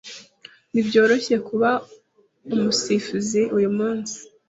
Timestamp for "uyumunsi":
3.57-4.15